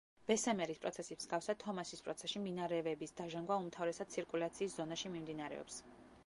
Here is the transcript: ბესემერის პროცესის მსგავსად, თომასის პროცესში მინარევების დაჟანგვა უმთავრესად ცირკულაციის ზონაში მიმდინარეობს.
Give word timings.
ბესემერის 0.29 0.79
პროცესის 0.85 1.19
მსგავსად, 1.19 1.59
თომასის 1.63 2.01
პროცესში 2.07 2.41
მინარევების 2.45 3.15
დაჟანგვა 3.21 3.59
უმთავრესად 3.67 4.13
ცირკულაციის 4.15 4.79
ზონაში 4.81 5.15
მიმდინარეობს. 5.19 5.79